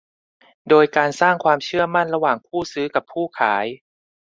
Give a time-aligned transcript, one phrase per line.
[0.69, 3.65] โดยการสร้างความเชื่อมั่นระหว่างผู้ซื้อกับผู้ขาย